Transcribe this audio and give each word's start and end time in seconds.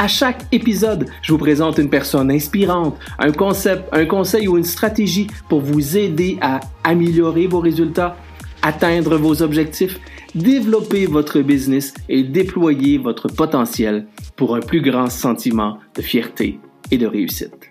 À 0.00 0.06
chaque 0.06 0.44
épisode, 0.52 1.10
je 1.22 1.32
vous 1.32 1.38
présente 1.38 1.78
une 1.78 1.90
personne 1.90 2.30
inspirante, 2.30 2.96
un 3.18 3.32
concept, 3.32 3.82
un 3.90 4.06
conseil 4.06 4.46
ou 4.46 4.56
une 4.56 4.62
stratégie 4.62 5.26
pour 5.48 5.60
vous 5.60 5.96
aider 5.96 6.38
à 6.40 6.60
améliorer 6.84 7.48
vos 7.48 7.58
résultats, 7.58 8.16
atteindre 8.62 9.16
vos 9.16 9.42
objectifs, 9.42 9.98
développer 10.36 11.06
votre 11.06 11.40
business 11.40 11.94
et 12.08 12.22
déployer 12.22 12.98
votre 12.98 13.26
potentiel 13.26 14.06
pour 14.36 14.54
un 14.54 14.60
plus 14.60 14.82
grand 14.82 15.10
sentiment 15.10 15.78
de 15.96 16.02
fierté 16.02 16.60
et 16.92 16.96
de 16.96 17.06
réussite. 17.08 17.68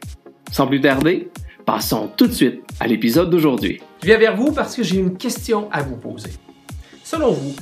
Sans 0.52 0.68
plus 0.68 0.82
tarder, 0.82 1.30
passons 1.66 2.12
tout 2.18 2.28
de 2.28 2.34
suite 2.34 2.62
à 2.82 2.88
l'épisode 2.88 3.30
d'aujourd'hui. 3.30 3.80
Je 4.02 4.08
viens 4.08 4.18
vers 4.18 4.36
vous 4.36 4.52
parce 4.52 4.76
que 4.76 4.84
j'ai 4.84 4.98
une 4.98 5.16
question 5.16 5.70
à 5.72 5.82
vous 5.82 5.96
poser. 5.96 6.32
Selon 7.06 7.32
vous, 7.32 7.56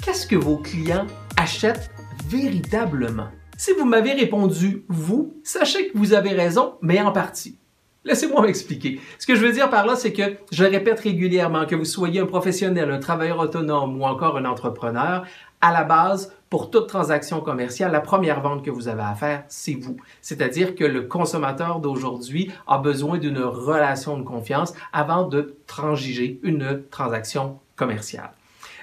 qu'est-ce 0.00 0.28
que 0.28 0.36
vos 0.36 0.58
clients 0.58 1.08
achètent 1.36 1.90
véritablement? 2.28 3.26
Si 3.64 3.70
vous 3.74 3.84
m'avez 3.84 4.10
répondu 4.10 4.84
vous, 4.88 5.34
sachez 5.44 5.86
que 5.86 5.96
vous 5.96 6.14
avez 6.14 6.30
raison, 6.30 6.74
mais 6.82 7.00
en 7.00 7.12
partie. 7.12 7.60
Laissez-moi 8.04 8.42
m'expliquer. 8.42 9.00
Ce 9.20 9.24
que 9.24 9.36
je 9.36 9.46
veux 9.46 9.52
dire 9.52 9.70
par 9.70 9.86
là, 9.86 9.94
c'est 9.94 10.12
que 10.12 10.34
je 10.50 10.64
répète 10.64 10.98
régulièrement, 10.98 11.64
que 11.64 11.76
vous 11.76 11.84
soyez 11.84 12.18
un 12.18 12.26
professionnel, 12.26 12.90
un 12.90 12.98
travailleur 12.98 13.38
autonome 13.38 14.00
ou 14.00 14.04
encore 14.04 14.36
un 14.36 14.46
entrepreneur, 14.46 15.24
à 15.60 15.72
la 15.72 15.84
base, 15.84 16.32
pour 16.50 16.72
toute 16.72 16.88
transaction 16.88 17.40
commerciale, 17.40 17.92
la 17.92 18.00
première 18.00 18.40
vente 18.40 18.64
que 18.64 18.70
vous 18.72 18.88
avez 18.88 19.04
à 19.04 19.14
faire, 19.14 19.44
c'est 19.46 19.74
vous. 19.74 19.96
C'est-à-dire 20.22 20.74
que 20.74 20.82
le 20.82 21.02
consommateur 21.02 21.78
d'aujourd'hui 21.78 22.50
a 22.66 22.78
besoin 22.78 23.18
d'une 23.18 23.38
relation 23.38 24.18
de 24.18 24.24
confiance 24.24 24.74
avant 24.92 25.22
de 25.22 25.54
transiger 25.68 26.40
une 26.42 26.82
transaction 26.90 27.60
commerciale. 27.76 28.32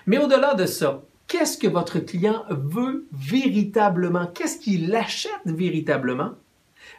Mais 0.05 0.19
au-delà 0.19 0.53
de 0.53 0.65
ça, 0.65 1.01
qu'est-ce 1.29 1.57
que 1.57 1.67
votre 1.67 1.99
client 1.99 2.43
veut 2.49 3.07
véritablement? 3.13 4.27
Qu'est-ce 4.27 4.59
qu'il 4.59 4.93
achète 4.93 5.31
véritablement? 5.45 6.31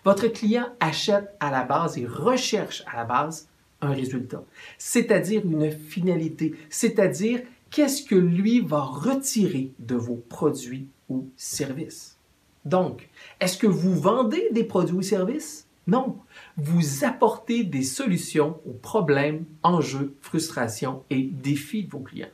Votre 0.05 0.29
client 0.29 0.69
achète 0.79 1.35
à 1.41 1.51
la 1.51 1.65
base 1.65 1.99
et 1.99 2.07
recherche 2.07 2.83
à 2.91 2.97
la 2.97 3.05
base 3.05 3.49
un 3.83 3.93
résultat, 3.93 4.43
c'est-à-dire 4.79 5.43
une 5.45 5.71
finalité, 5.71 6.55
c'est-à-dire 6.69 7.41
qu'est-ce 7.71 8.03
que 8.03 8.15
lui 8.15 8.61
va 8.61 8.83
retirer 8.83 9.73
de 9.79 9.97
vos 9.97 10.23
produits 10.29 10.87
ou 11.09 11.29
services? 11.37 12.17
Donc, 12.65 13.09
est-ce 13.41 13.59
que 13.59 13.67
vous 13.67 13.95
vendez 13.99 14.49
des 14.53 14.65
produits 14.65 14.97
ou 14.97 15.03
services? 15.03 15.67
Non, 15.87 16.19
vous 16.57 17.05
apportez 17.05 17.65
des 17.65 17.83
solutions 17.83 18.61
aux 18.67 18.75
problèmes, 18.75 19.45
enjeux, 19.63 20.15
frustrations 20.21 21.03
et 21.11 21.23
défis 21.23 21.85
de 21.85 21.91
vos 21.91 22.01
clients. 22.01 22.29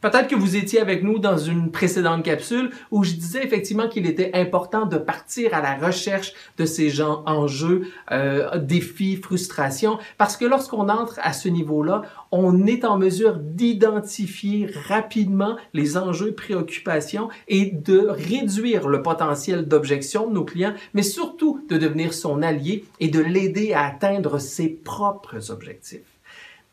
Peut-être 0.00 0.28
que 0.28 0.36
vous 0.36 0.56
étiez 0.56 0.80
avec 0.80 1.02
nous 1.02 1.18
dans 1.18 1.38
une 1.38 1.72
précédente 1.72 2.24
capsule 2.24 2.70
où 2.90 3.02
je 3.02 3.12
disais 3.12 3.44
effectivement 3.44 3.88
qu'il 3.88 4.06
était 4.06 4.30
important 4.34 4.86
de 4.86 4.96
partir 4.96 5.54
à 5.54 5.60
la 5.60 5.74
recherche 5.74 6.34
de 6.56 6.64
ces 6.64 6.88
gens 6.88 7.22
enjeux, 7.26 7.88
euh, 8.12 8.58
défis, 8.58 9.16
frustrations, 9.16 9.98
parce 10.16 10.36
que 10.36 10.44
lorsqu'on 10.44 10.88
entre 10.88 11.18
à 11.22 11.32
ce 11.32 11.48
niveau-là, 11.48 12.02
on 12.30 12.66
est 12.66 12.84
en 12.84 12.98
mesure 12.98 13.38
d'identifier 13.38 14.68
rapidement 14.88 15.56
les 15.74 15.96
enjeux, 15.96 16.32
préoccupations 16.32 17.28
et 17.48 17.66
de 17.66 18.06
réduire 18.08 18.88
le 18.88 19.02
potentiel 19.02 19.66
d'objection 19.66 20.28
de 20.28 20.34
nos 20.34 20.44
clients, 20.44 20.74
mais 20.94 21.02
surtout 21.02 21.64
de 21.68 21.76
devenir 21.76 22.14
son 22.14 22.42
allié 22.42 22.84
et 23.00 23.08
de 23.08 23.20
l'aider 23.20 23.72
à 23.72 23.86
atteindre 23.86 24.38
ses 24.38 24.68
propres 24.68 25.50
objectifs. 25.50 26.00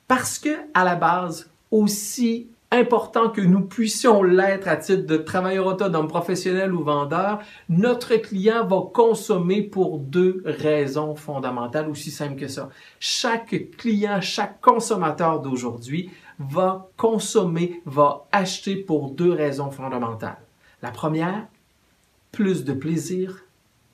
Parce 0.07 0.37
que, 0.37 0.49
à 0.73 0.83
la 0.83 0.95
base, 0.95 1.49
aussi 1.71 2.47
important 2.75 3.29
que 3.29 3.41
nous 3.41 3.61
puissions 3.61 4.23
l'être 4.23 4.67
à 4.67 4.75
titre 4.75 5.05
de 5.05 5.17
travailleur 5.17 5.65
autonome, 5.65 6.07
professionnel 6.07 6.73
ou 6.73 6.83
vendeur, 6.83 7.39
notre 7.69 8.15
client 8.17 8.65
va 8.65 8.81
consommer 8.93 9.61
pour 9.61 9.99
deux 9.99 10.43
raisons 10.45 11.15
fondamentales, 11.15 11.89
aussi 11.89 12.11
simples 12.11 12.39
que 12.39 12.47
ça. 12.47 12.69
Chaque 12.99 13.71
client, 13.77 14.21
chaque 14.21 14.61
consommateur 14.61 15.41
d'aujourd'hui 15.41 16.11
va 16.39 16.89
consommer, 16.97 17.81
va 17.85 18.27
acheter 18.31 18.75
pour 18.75 19.11
deux 19.11 19.31
raisons 19.31 19.71
fondamentales. 19.71 20.37
La 20.81 20.91
première, 20.91 21.47
plus 22.31 22.65
de 22.65 22.73
plaisir 22.73 23.45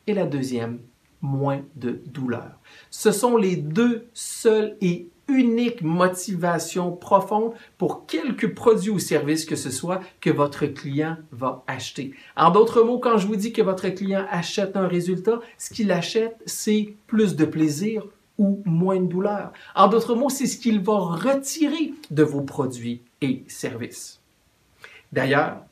et 0.08 0.14
la 0.14 0.26
deuxième, 0.26 0.80
moins 1.22 1.62
de 1.76 2.02
douleur. 2.08 2.60
Ce 2.90 3.12
sont 3.12 3.38
les 3.38 3.56
deux 3.56 4.08
seuls 4.14 4.76
et 4.82 5.08
unique 5.32 5.82
motivation 5.82 6.92
profonde 6.92 7.54
pour 7.78 8.06
quelque 8.06 8.48
produit 8.48 8.90
ou 8.90 9.00
service 9.00 9.46
que 9.46 9.56
ce 9.56 9.70
soit 9.70 10.02
que 10.20 10.30
votre 10.30 10.66
client 10.66 11.18
va 11.32 11.64
acheter. 11.68 12.14
En 12.36 12.52
d'autres 12.52 12.84
mots, 12.84 13.00
quand 13.00 13.18
je 13.18 13.28
vous 13.28 13.36
dis 13.36 13.54
que 13.54 13.62
votre 13.62 13.90
client 13.90 14.26
achète 14.30 14.76
un 14.76 14.88
résultat, 14.88 15.40
ce 15.58 15.74
qu'il 15.74 15.92
achète, 15.92 16.38
c'est 16.46 16.94
plus 17.08 17.36
de 17.36 17.46
plaisir 17.46 18.06
ou 18.38 18.62
moins 18.66 19.00
de 19.00 19.08
douleur. 19.08 19.52
En 19.76 19.88
d'autres 19.88 20.16
mots, 20.16 20.30
c'est 20.30 20.48
ce 20.48 20.58
qu'il 20.58 20.80
va 20.80 20.98
retirer 20.98 21.94
de 22.10 22.24
vos 22.24 22.42
produits 22.42 23.02
et 23.22 23.44
services. 23.48 24.20
D'ailleurs, 25.12 25.64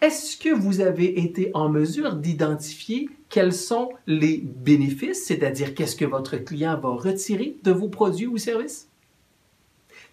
est-ce 0.00 0.36
que 0.36 0.50
vous 0.50 0.80
avez 0.80 1.20
été 1.20 1.50
en 1.54 1.68
mesure 1.68 2.14
d'identifier 2.14 3.10
quels 3.28 3.52
sont 3.52 3.90
les 4.06 4.38
bénéfices, 4.38 5.26
c'est-à-dire 5.26 5.74
qu'est-ce 5.74 5.96
que 5.96 6.04
votre 6.04 6.36
client 6.36 6.78
va 6.78 6.90
retirer 6.90 7.56
de 7.62 7.72
vos 7.72 7.88
produits 7.88 8.26
ou 8.26 8.38
services? 8.38 8.87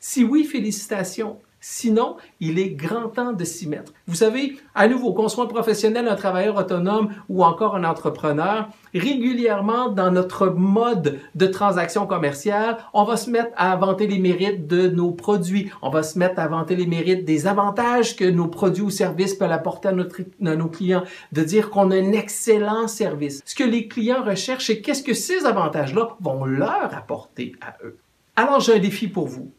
Si 0.07 0.23
oui, 0.23 0.43
félicitations. 0.43 1.39
Sinon, 1.59 2.17
il 2.39 2.59
est 2.59 2.69
grand 2.69 3.09
temps 3.09 3.33
de 3.33 3.43
s'y 3.43 3.67
mettre. 3.67 3.91
Vous 4.05 4.13
savez, 4.13 4.55
à 4.75 4.87
nouveau, 4.87 5.13
qu'on 5.13 5.29
soit 5.29 5.45
un 5.45 5.47
professionnel, 5.47 6.07
un 6.07 6.15
travailleur 6.15 6.57
autonome 6.57 7.09
ou 7.27 7.43
encore 7.43 7.75
un 7.75 7.83
entrepreneur, 7.83 8.69
régulièrement 8.93 9.89
dans 9.89 10.11
notre 10.11 10.45
mode 10.49 11.19
de 11.33 11.47
transaction 11.47 12.05
commerciale, 12.05 12.77
on 12.93 13.03
va 13.03 13.17
se 13.17 13.31
mettre 13.31 13.49
à 13.57 13.75
vanter 13.77 14.05
les 14.05 14.19
mérites 14.19 14.67
de 14.67 14.87
nos 14.89 15.09
produits. 15.09 15.71
On 15.81 15.89
va 15.89 16.03
se 16.03 16.19
mettre 16.19 16.39
à 16.39 16.47
vanter 16.47 16.75
les 16.75 16.85
mérites 16.85 17.25
des 17.25 17.47
avantages 17.47 18.15
que 18.15 18.25
nos 18.25 18.47
produits 18.47 18.83
ou 18.83 18.91
services 18.91 19.33
peuvent 19.33 19.51
apporter 19.51 19.87
à, 19.87 19.91
à 19.91 20.55
nos 20.55 20.67
clients, 20.67 21.03
de 21.31 21.43
dire 21.43 21.71
qu'on 21.71 21.89
a 21.89 21.95
un 21.95 22.11
excellent 22.11 22.87
service. 22.87 23.41
Ce 23.43 23.55
que 23.55 23.63
les 23.63 23.87
clients 23.87 24.23
recherchent, 24.23 24.67
c'est 24.67 24.81
qu'est-ce 24.81 25.01
que 25.01 25.15
ces 25.15 25.47
avantages-là 25.47 26.15
vont 26.21 26.45
leur 26.45 26.95
apporter 26.95 27.53
à 27.59 27.75
eux. 27.83 27.97
Alors, 28.35 28.59
j'ai 28.59 28.75
un 28.75 28.79
défi 28.79 29.07
pour 29.07 29.27
vous 29.27 29.51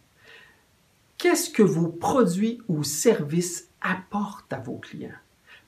Qu'est-ce 1.19 1.49
que 1.49 1.63
vos 1.63 1.89
produits 1.89 2.61
ou 2.69 2.83
services 2.83 3.71
apportent 3.81 4.53
à 4.53 4.59
vos 4.59 4.77
clients? 4.77 5.09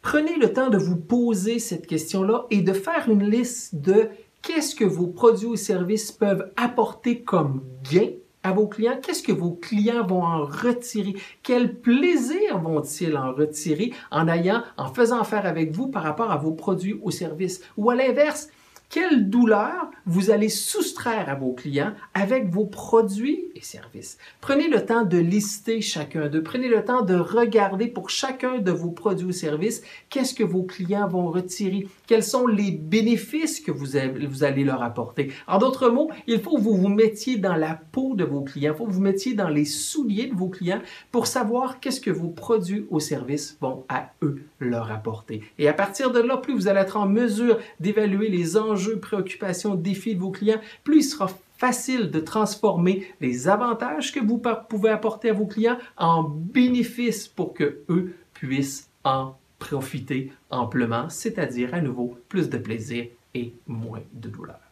Prenez 0.02 0.36
le 0.36 0.52
temps 0.52 0.68
de 0.68 0.76
vous 0.76 0.96
poser 0.96 1.58
cette 1.58 1.86
question-là 1.86 2.44
et 2.50 2.60
de 2.60 2.74
faire 2.74 3.08
une 3.08 3.24
liste 3.24 3.76
de 3.76 4.08
qu'est-ce 4.42 4.74
que 4.74 4.84
vos 4.84 5.06
produits 5.06 5.48
ou 5.48 5.56
services 5.56 6.12
peuvent 6.12 6.52
apporter 6.56 7.22
comme 7.22 7.62
gain 7.90 8.10
à 8.42 8.52
vos 8.52 8.68
clients, 8.68 8.98
qu'est-ce 9.02 9.22
que 9.22 9.32
vos 9.32 9.52
clients 9.52 10.06
vont 10.06 10.22
en 10.22 10.44
retirer, 10.44 11.16
quel 11.42 11.74
plaisir 11.74 12.58
vont-ils 12.58 13.16
en 13.16 13.32
retirer 13.32 13.94
en 14.10 14.28
ayant, 14.28 14.62
en 14.76 14.92
faisant 14.92 15.20
affaire 15.20 15.46
avec 15.46 15.72
vous 15.72 15.88
par 15.88 16.02
rapport 16.02 16.30
à 16.30 16.36
vos 16.36 16.52
produits 16.52 17.00
ou 17.02 17.10
services, 17.10 17.62
ou 17.78 17.90
à 17.90 17.94
l'inverse, 17.94 18.48
quelle 18.90 19.28
douleur 19.28 19.90
vous 20.06 20.30
allez 20.30 20.48
soustraire 20.48 21.28
à 21.28 21.34
vos 21.34 21.52
clients 21.52 21.92
avec 22.14 22.48
vos 22.48 22.64
produits 22.64 23.44
et 23.54 23.60
services? 23.60 24.16
Prenez 24.40 24.68
le 24.68 24.86
temps 24.86 25.04
de 25.04 25.18
lister 25.18 25.82
chacun 25.82 26.28
d'eux. 26.28 26.42
Prenez 26.42 26.68
le 26.68 26.82
temps 26.82 27.02
de 27.02 27.14
regarder 27.14 27.88
pour 27.88 28.08
chacun 28.08 28.58
de 28.58 28.70
vos 28.70 28.90
produits 28.90 29.26
ou 29.26 29.32
services 29.32 29.82
qu'est-ce 30.08 30.34
que 30.34 30.44
vos 30.44 30.62
clients 30.62 31.06
vont 31.06 31.30
retirer, 31.30 31.86
quels 32.06 32.22
sont 32.22 32.46
les 32.46 32.70
bénéfices 32.70 33.60
que 33.60 33.70
vous, 33.70 33.96
allez 33.96 34.64
leur 34.64 34.82
apporter? 34.82 35.32
En 35.46 35.58
d'autres 35.58 35.90
mots, 35.90 36.10
il 36.26 36.40
faut 36.40 36.56
que 36.56 36.62
vous 36.62 36.76
vous 36.76 36.88
mettiez 36.88 37.36
dans 37.36 37.56
la 37.56 37.78
peau 37.92 38.14
de 38.14 38.24
vos 38.24 38.40
clients, 38.40 38.72
il 38.72 38.78
faut 38.78 38.86
que 38.86 38.92
vous 38.92 39.02
mettiez 39.02 39.34
dans 39.34 39.50
les 39.50 39.66
souliers 39.66 40.28
de 40.28 40.34
vos 40.34 40.48
clients 40.48 40.80
pour 41.12 41.26
savoir 41.26 41.80
qu'est-ce 41.80 42.00
que 42.00 42.10
vos 42.10 42.28
produits 42.28 42.86
ou 42.88 43.00
services 43.00 43.58
vont 43.60 43.84
à 43.90 44.12
eux 44.22 44.42
leur 44.60 44.90
apporter. 44.90 45.42
Et 45.58 45.68
à 45.68 45.74
partir 45.74 46.10
de 46.10 46.20
là, 46.20 46.38
plus 46.38 46.54
vous 46.54 46.68
allez 46.68 46.80
être 46.80 46.96
en 46.96 47.06
mesure 47.06 47.58
d'évaluer 47.80 48.28
les 48.28 48.56
enjeux 48.56 48.77
enjeux, 48.78 48.98
préoccupations, 48.98 49.74
défis 49.74 50.14
de 50.14 50.20
vos 50.20 50.30
clients, 50.30 50.60
plus 50.84 50.98
il 50.98 51.02
sera 51.02 51.28
facile 51.56 52.10
de 52.10 52.20
transformer 52.20 53.06
les 53.20 53.48
avantages 53.48 54.12
que 54.12 54.20
vous 54.20 54.40
pouvez 54.68 54.90
apporter 54.90 55.30
à 55.30 55.32
vos 55.32 55.46
clients 55.46 55.78
en 55.96 56.22
bénéfices 56.22 57.26
pour 57.26 57.52
que 57.52 57.80
eux 57.88 58.14
puissent 58.32 58.88
en 59.02 59.36
profiter 59.58 60.32
amplement, 60.50 61.08
c'est-à-dire 61.08 61.74
à 61.74 61.80
nouveau 61.80 62.16
plus 62.28 62.48
de 62.48 62.58
plaisir 62.58 63.06
et 63.34 63.52
moins 63.66 64.02
de 64.12 64.28
douleur. 64.28 64.67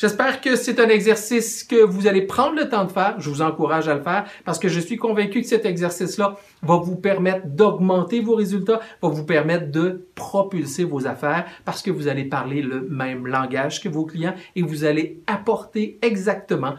J'espère 0.00 0.40
que 0.40 0.56
c'est 0.56 0.80
un 0.80 0.88
exercice 0.88 1.62
que 1.62 1.84
vous 1.84 2.06
allez 2.06 2.22
prendre 2.22 2.56
le 2.56 2.70
temps 2.70 2.86
de 2.86 2.90
faire. 2.90 3.20
Je 3.20 3.28
vous 3.28 3.42
encourage 3.42 3.86
à 3.86 3.94
le 3.94 4.00
faire 4.00 4.24
parce 4.46 4.58
que 4.58 4.66
je 4.66 4.80
suis 4.80 4.96
convaincu 4.96 5.42
que 5.42 5.46
cet 5.46 5.66
exercice-là 5.66 6.38
va 6.62 6.76
vous 6.76 6.96
permettre 6.96 7.46
d'augmenter 7.46 8.22
vos 8.22 8.34
résultats, 8.34 8.80
va 9.02 9.08
vous 9.10 9.26
permettre 9.26 9.70
de 9.70 10.08
propulser 10.14 10.84
vos 10.84 11.06
affaires 11.06 11.44
parce 11.66 11.82
que 11.82 11.90
vous 11.90 12.08
allez 12.08 12.24
parler 12.24 12.62
le 12.62 12.80
même 12.88 13.26
langage 13.26 13.82
que 13.82 13.90
vos 13.90 14.06
clients 14.06 14.34
et 14.56 14.62
vous 14.62 14.84
allez 14.84 15.20
apporter 15.26 15.98
exactement 16.00 16.76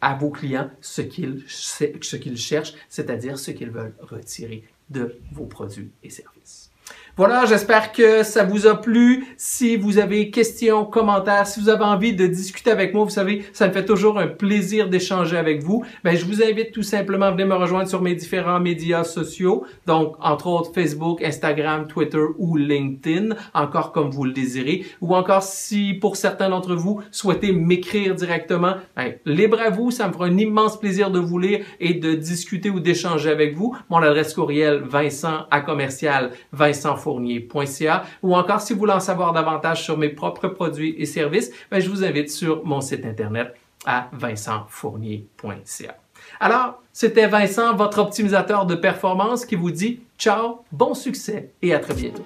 à 0.00 0.16
vos 0.16 0.30
clients 0.30 0.70
ce 0.80 1.02
qu'ils 1.02 1.44
ce 1.46 2.16
qu'ils 2.16 2.36
cherchent, 2.36 2.74
c'est-à-dire 2.88 3.38
ce 3.38 3.52
qu'ils 3.52 3.70
veulent 3.70 3.94
retirer 4.00 4.64
de 4.88 5.20
vos 5.30 5.46
produits 5.46 5.92
et 6.02 6.10
services. 6.10 6.69
Voilà, 7.16 7.44
j'espère 7.44 7.92
que 7.92 8.22
ça 8.22 8.44
vous 8.44 8.66
a 8.66 8.80
plu. 8.80 9.26
Si 9.36 9.76
vous 9.76 9.98
avez 9.98 10.30
questions, 10.30 10.84
commentaires, 10.84 11.46
si 11.46 11.60
vous 11.60 11.68
avez 11.68 11.84
envie 11.84 12.14
de 12.14 12.26
discuter 12.26 12.70
avec 12.70 12.94
moi, 12.94 13.04
vous 13.04 13.10
savez, 13.10 13.44
ça 13.52 13.68
me 13.68 13.72
fait 13.72 13.84
toujours 13.84 14.18
un 14.18 14.26
plaisir 14.26 14.88
d'échanger 14.88 15.36
avec 15.36 15.62
vous. 15.62 15.84
Ben, 16.04 16.16
je 16.16 16.24
vous 16.24 16.42
invite 16.42 16.72
tout 16.72 16.82
simplement 16.82 17.26
à 17.26 17.30
venir 17.32 17.46
me 17.46 17.54
rejoindre 17.54 17.88
sur 17.88 18.00
mes 18.00 18.14
différents 18.14 18.60
médias 18.60 19.04
sociaux. 19.04 19.64
Donc, 19.86 20.16
entre 20.20 20.46
autres, 20.46 20.72
Facebook, 20.72 21.22
Instagram, 21.22 21.86
Twitter 21.88 22.22
ou 22.38 22.56
LinkedIn, 22.56 23.34
encore 23.54 23.92
comme 23.92 24.10
vous 24.10 24.24
le 24.24 24.32
désirez. 24.32 24.84
Ou 25.00 25.14
encore, 25.14 25.42
si 25.42 25.94
pour 25.94 26.16
certains 26.16 26.48
d'entre 26.48 26.74
vous 26.74 27.00
souhaitez 27.10 27.52
m'écrire 27.52 28.14
directement, 28.14 28.74
ben, 28.96 29.14
libre 29.26 29.60
à 29.60 29.70
vous. 29.70 29.90
Ça 29.90 30.08
me 30.08 30.12
fera 30.12 30.26
un 30.26 30.38
immense 30.38 30.78
plaisir 30.78 31.10
de 31.10 31.18
vous 31.18 31.38
lire 31.38 31.64
et 31.80 31.94
de 31.94 32.14
discuter 32.14 32.70
ou 32.70 32.80
d'échanger 32.80 33.30
avec 33.30 33.56
vous. 33.56 33.76
Mon 33.88 33.98
adresse 33.98 34.34
courriel, 34.34 34.82
Vincent 34.84 35.46
à 35.50 35.60
commercial, 35.60 36.30
Vincent 36.52 36.96
ou 37.06 38.34
encore 38.34 38.60
si 38.60 38.72
vous 38.72 38.78
voulez 38.78 38.92
en 38.92 39.00
savoir 39.00 39.32
davantage 39.32 39.82
sur 39.82 39.96
mes 39.96 40.08
propres 40.08 40.48
produits 40.48 40.94
et 40.98 41.06
services, 41.06 41.50
ben, 41.70 41.80
je 41.80 41.88
vous 41.88 42.04
invite 42.04 42.30
sur 42.30 42.64
mon 42.64 42.80
site 42.80 43.04
internet 43.04 43.54
à 43.86 44.08
vincentfournier.ca. 44.12 45.96
Alors, 46.38 46.82
c'était 46.92 47.26
Vincent, 47.26 47.74
votre 47.74 47.98
optimisateur 47.98 48.66
de 48.66 48.74
performance 48.74 49.46
qui 49.46 49.56
vous 49.56 49.70
dit 49.70 50.00
ciao, 50.18 50.64
bon 50.72 50.94
succès 50.94 51.52
et 51.62 51.74
à 51.74 51.78
très 51.78 51.94
bientôt. 51.94 52.24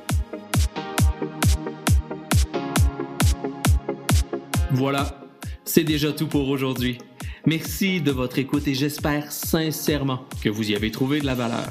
Voilà, 4.73 5.07
c'est 5.65 5.85
déjà 5.85 6.13
tout 6.13 6.27
pour 6.27 6.49
aujourd'hui. 6.49 6.99
Merci 7.47 8.01
de 8.01 8.11
votre 8.11 8.39
écoute 8.39 8.67
et 8.67 8.75
j'espère 8.75 9.31
sincèrement 9.31 10.25
que 10.43 10.49
vous 10.49 10.71
y 10.71 10.75
avez 10.75 10.91
trouvé 10.91 11.21
de 11.21 11.27
la 11.27 11.35
valeur. 11.35 11.71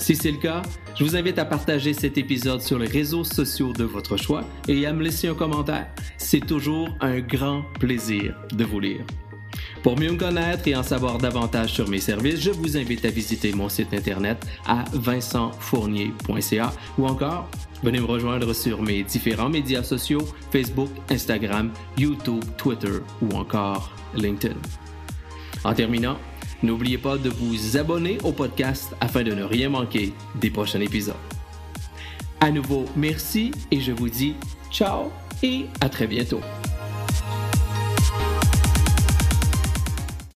Si 0.00 0.16
c'est 0.16 0.32
le 0.32 0.38
cas, 0.38 0.62
je 0.96 1.04
vous 1.04 1.14
invite 1.14 1.38
à 1.38 1.44
partager 1.44 1.92
cet 1.92 2.16
épisode 2.16 2.62
sur 2.62 2.78
les 2.78 2.88
réseaux 2.88 3.22
sociaux 3.22 3.74
de 3.74 3.84
votre 3.84 4.16
choix 4.16 4.44
et 4.66 4.86
à 4.86 4.94
me 4.94 5.02
laisser 5.02 5.28
un 5.28 5.34
commentaire. 5.34 5.88
C'est 6.16 6.40
toujours 6.40 6.88
un 7.00 7.20
grand 7.20 7.64
plaisir 7.78 8.34
de 8.50 8.64
vous 8.64 8.80
lire. 8.80 9.04
Pour 9.82 9.98
mieux 9.98 10.10
me 10.10 10.16
connaître 10.16 10.66
et 10.66 10.74
en 10.74 10.82
savoir 10.82 11.18
davantage 11.18 11.74
sur 11.74 11.86
mes 11.86 12.00
services, 12.00 12.40
je 12.40 12.50
vous 12.50 12.78
invite 12.78 13.04
à 13.04 13.10
visiter 13.10 13.52
mon 13.52 13.68
site 13.68 13.92
internet 13.92 14.38
à 14.66 14.84
vincentfournier.ca 14.94 16.72
ou 16.96 17.06
encore 17.06 17.48
venez 17.82 18.00
me 18.00 18.06
rejoindre 18.06 18.54
sur 18.54 18.82
mes 18.82 19.02
différents 19.02 19.50
médias 19.50 19.82
sociaux 19.82 20.26
Facebook, 20.50 20.90
Instagram, 21.10 21.72
YouTube, 21.98 22.42
Twitter 22.56 23.00
ou 23.20 23.36
encore 23.36 23.92
LinkedIn. 24.14 24.56
En 25.62 25.74
terminant, 25.74 26.16
N'oubliez 26.62 26.98
pas 26.98 27.16
de 27.16 27.30
vous 27.30 27.76
abonner 27.76 28.18
au 28.24 28.32
podcast 28.32 28.94
afin 29.00 29.22
de 29.22 29.32
ne 29.32 29.42
rien 29.42 29.68
manquer 29.68 30.12
des 30.34 30.50
prochains 30.50 30.80
épisodes. 30.80 31.14
À 32.40 32.50
nouveau, 32.50 32.84
merci 32.96 33.52
et 33.70 33.80
je 33.80 33.92
vous 33.92 34.08
dis 34.08 34.34
ciao 34.70 35.10
et 35.42 35.66
à 35.80 35.88
très 35.88 36.06
bientôt. 36.06 36.40